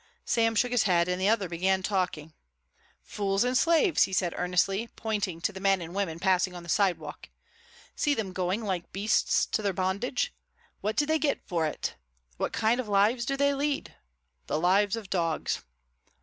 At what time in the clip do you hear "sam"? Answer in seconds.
0.25-0.55